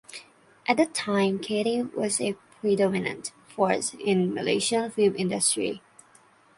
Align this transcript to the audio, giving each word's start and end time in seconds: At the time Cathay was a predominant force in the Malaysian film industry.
At 0.67 0.77
the 0.77 0.87
time 0.87 1.37
Cathay 1.37 1.83
was 1.95 2.19
a 2.19 2.33
predominant 2.59 3.33
force 3.45 3.93
in 3.93 4.29
the 4.29 4.33
Malaysian 4.33 4.89
film 4.89 5.15
industry. 5.15 5.83